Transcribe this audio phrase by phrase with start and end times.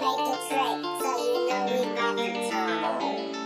[0.00, 2.84] make the track, so you know we about to turn.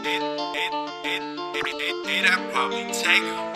[0.04, 0.22] It,
[0.56, 0.72] it,
[1.04, 1.22] it,
[1.56, 3.51] it, it, it, I probably take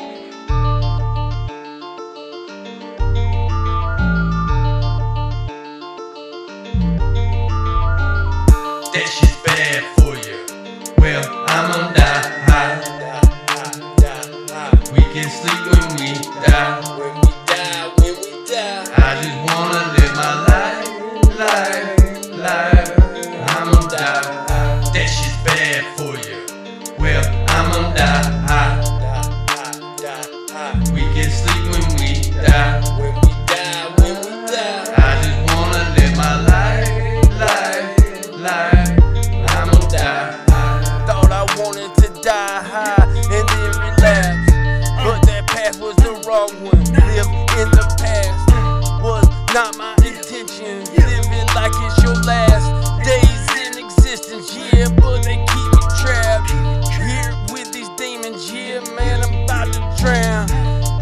[60.06, 60.50] drown.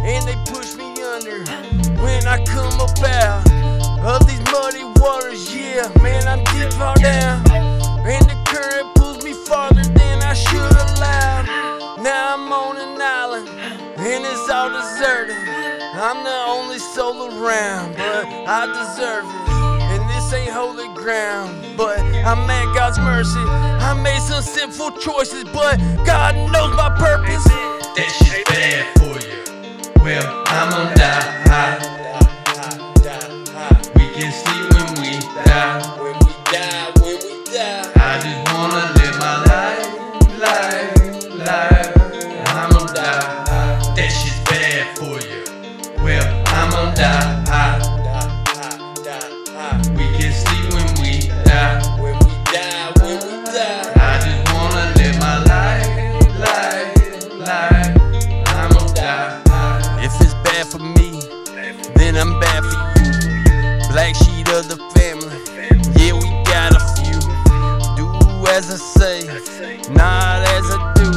[0.04, 1.44] And they push me under
[2.02, 5.90] when I come up out of these muddy waters, yeah.
[6.02, 7.40] Man, I'm deep far down.
[8.06, 11.46] And the current pulls me farther than I should allowed.
[12.02, 15.36] Now I'm on an island, and it's all deserted.
[15.96, 19.53] I'm the only soul around, but I deserve it.
[20.34, 23.38] Ain't holy ground, but I'm at God's mercy.
[23.38, 27.44] I made some sinful choices, but God knows my purpose.
[27.44, 30.02] That shit's bad for you.
[30.02, 31.78] Well, I'ma die high.
[33.94, 34.64] We can sleep.
[34.74, 36.03] When we die,
[69.90, 71.10] not as I do.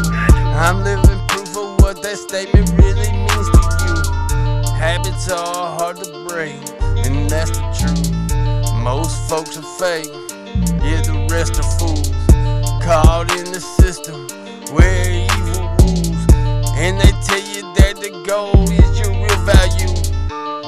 [0.58, 4.74] I'm living proof of what that statement really means to you.
[4.74, 6.58] Habits are hard to break,
[7.06, 8.74] and that's the truth.
[8.84, 10.08] Most folks are fake,
[10.84, 12.10] yeah, the rest are fools.
[12.84, 14.28] Caught in the system
[14.74, 16.26] where evil rules,
[16.78, 19.94] and they tell you that the gold is your real value.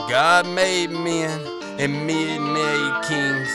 [0.09, 1.39] God made men
[1.79, 3.49] and men made kings.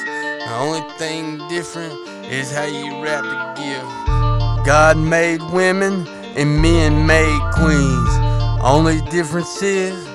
[0.44, 1.93] The only thing different
[2.31, 4.13] is how you rap the gift.
[4.64, 8.08] God made women and men made queens.
[8.62, 10.08] Only difference is,